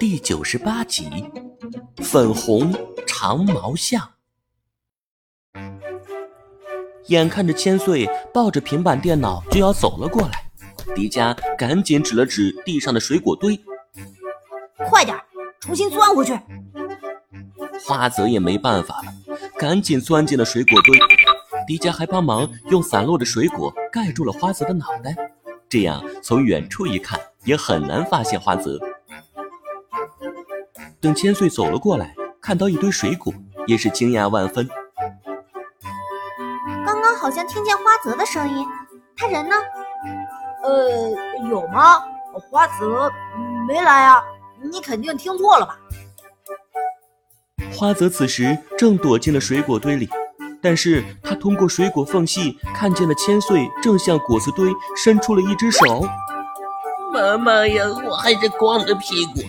[0.00, 1.10] 第九十八集
[2.02, 2.74] 《粉红
[3.06, 4.00] 长毛象》。
[7.08, 10.50] 眼看着千岁抱着平板电脑就要走了过来，
[10.94, 13.60] 迪迦赶紧指了指地上的水果堆
[14.88, 15.14] ：“快点，
[15.60, 16.32] 重新钻回去！”
[17.84, 19.12] 花泽也没办法了，
[19.58, 20.98] 赶紧钻进了水果堆。
[21.66, 25.14] 迪迦还帮忙用散落的水果盖住了花泽的脑袋，
[25.68, 28.80] 这样从远处一看也很难发现花泽。
[31.00, 33.32] 等千岁走了过来，看到一堆水果，
[33.66, 34.68] 也是惊讶万分。
[36.84, 38.66] 刚刚好像听见花泽的声音，
[39.16, 39.54] 他人呢？
[40.62, 42.02] 呃，有吗？
[42.50, 43.10] 花泽
[43.66, 44.22] 没来啊？
[44.70, 45.78] 你肯定听错了吧？
[47.72, 50.06] 花泽此时正躲进了水果堆里，
[50.60, 54.70] 但是他通过水果缝隙看见了千岁正向果子堆
[55.02, 56.06] 伸出了一只手。
[57.10, 59.40] 妈妈呀，我还是光着屁股，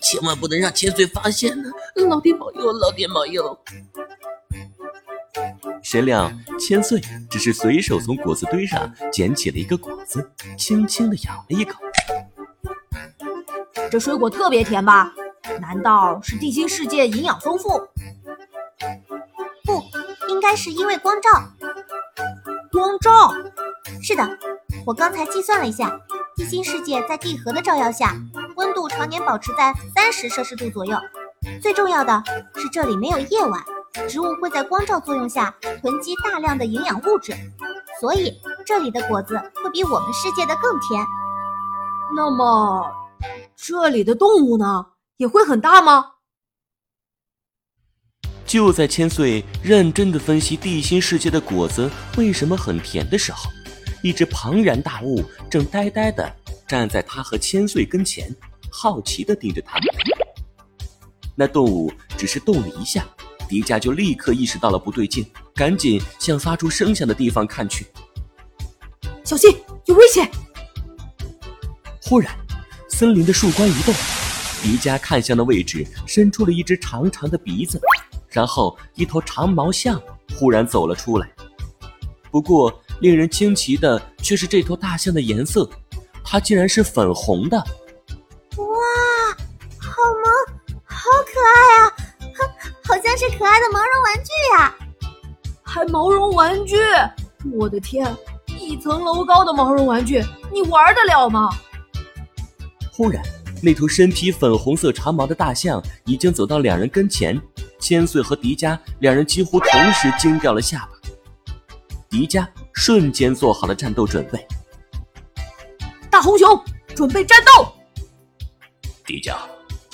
[0.00, 1.70] 千万不能让千岁发现呢！
[2.08, 3.58] 老天保佑，老天保佑！
[5.82, 11.80] 谁料千岁只是随手从果子堆上捡起了一个果子，轻轻的咬了一口。
[13.90, 15.12] 这水果特别甜吧？
[15.60, 17.70] 难道是地心世界营养丰富？
[19.64, 19.82] 不，
[20.28, 21.30] 应该是因为光照。
[22.70, 23.32] 光照？
[24.02, 24.38] 是的，
[24.86, 25.98] 我刚才计算了一下，
[26.36, 28.16] 地心世界在地核的照耀下，
[29.10, 30.96] 年保持在三十摄氏度左右。
[31.60, 32.22] 最重要的
[32.54, 33.62] 是，这里没有夜晚，
[34.08, 37.34] 植物会在光照作用下囤积大量的营养物质，
[38.00, 38.32] 所以
[38.64, 41.04] 这里的果子会比我们世界的更甜。
[42.14, 42.90] 那么，
[43.56, 44.86] 这里的动物呢？
[45.16, 46.12] 也会很大吗？
[48.46, 53.50] 就在千岁认真的分析地心世界的果子为什么很甜的时候，
[54.02, 56.34] 一只庞然大物正呆呆的
[56.66, 58.34] 站在他和千岁跟前，
[58.70, 59.84] 好奇的盯着他们。
[61.34, 63.06] 那动物只是动了一下，
[63.48, 67.86] 迪迦就立刻意识到了不对劲，赶紧向发出声响的地方看去。
[69.24, 70.30] 小心，有危险！
[72.02, 72.34] 忽然，
[72.88, 73.94] 森林的树冠一动。
[74.62, 77.80] 迪迦看向的位置，伸出了一只长长的鼻子，
[78.28, 79.98] 然后一头长毛象
[80.36, 81.30] 忽然走了出来。
[82.30, 85.68] 不过，令人惊奇的却是这头大象的颜色，
[86.22, 87.64] 它竟然是粉红的！
[91.44, 91.92] 爱啊！
[92.86, 94.74] 好像是可爱的毛绒玩具呀！
[95.62, 96.76] 还毛绒玩具？
[97.52, 98.14] 我的天，
[98.58, 101.48] 一层楼高的毛绒玩具，你玩得了吗？
[102.92, 103.22] 忽然。
[103.62, 107.38] 那头身披粉红色长毛的大象已经走到两人跟前，
[107.78, 110.92] 千岁和迪迦两人几乎同时惊掉了下巴。
[112.08, 114.46] 迪迦瞬间做好了战斗准备。
[116.10, 116.64] 大红熊，
[116.96, 117.70] 准备战斗！
[119.04, 119.36] 迪迦，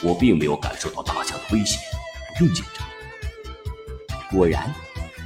[0.02, 1.78] 我并没有感受到大象的威胁，
[2.36, 2.86] 不用紧张。
[4.30, 4.72] 果然，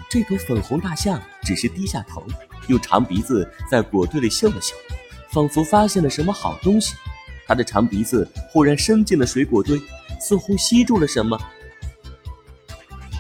[0.09, 2.23] 这头粉红大象只是低下头，
[2.69, 4.75] 用长鼻子在果堆里嗅了嗅，
[5.31, 6.95] 仿佛发现了什么好东西。
[7.47, 9.81] 它的长鼻子忽然伸进了水果堆，
[10.21, 11.37] 似乎吸住了什么。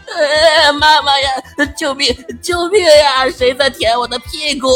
[0.06, 1.28] 呃，妈妈呀，
[1.76, 2.14] 救命！
[2.40, 3.28] 救命呀！
[3.30, 4.68] 谁在舔我的屁股？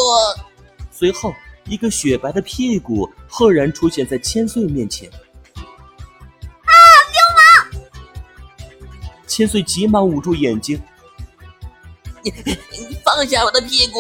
[0.91, 1.33] 随后，
[1.67, 5.09] 一个雪白的屁股赫然出现在千岁面前。
[9.35, 10.81] 千岁急忙捂住眼睛。
[12.23, 12.31] 你
[12.71, 13.99] 你放下我的屁股！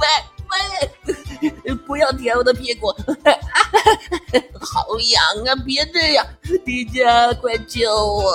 [0.00, 0.08] 喂
[1.60, 2.86] 喂， 不要舔我的屁股！
[4.58, 5.54] 好痒啊！
[5.66, 6.26] 别这样，
[6.64, 8.32] 迪迦，快救我！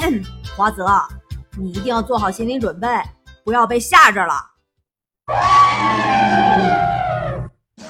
[0.56, 0.86] 花泽，
[1.58, 2.88] 你一定要做好心理准备，
[3.44, 4.34] 不要被吓着了。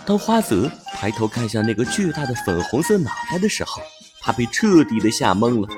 [0.05, 3.81] 当花泽抬头看向那个巨大的粉红色脑袋的时候，
[4.25, 5.69] 他被彻底的吓懵了，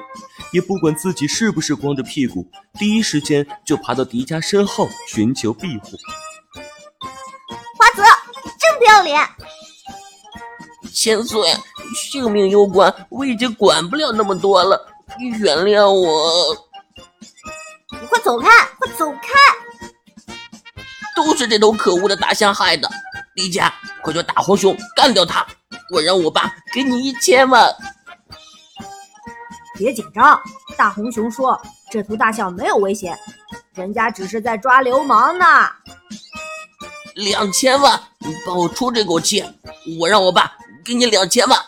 [0.53, 2.49] 也不管自己是不是光着屁股，
[2.79, 5.97] 第一时间就爬到迪迦身后寻求庇护。
[7.77, 8.05] 华泽，
[8.61, 9.21] 真不要脸！
[10.95, 11.53] 千岁，
[11.97, 14.81] 性命攸关，我已经管不了那么多了，
[15.19, 16.57] 你原谅我。
[18.01, 18.49] 你快走开，
[18.79, 19.29] 快走开！
[21.17, 22.89] 都是这头可恶的大象害的。
[23.35, 23.73] 迪迦，
[24.03, 25.45] 快叫大黄熊干掉他！
[25.93, 27.75] 我让我爸给你一千万。
[29.77, 30.41] 别紧张，
[30.77, 33.17] 大红熊说这头大象没有危险，
[33.75, 35.45] 人家只是在抓流氓呢。
[37.15, 38.01] 两千万，
[38.47, 39.45] 帮我出这口气！
[40.01, 40.53] 我让我爸。
[40.85, 41.59] 给你两千万。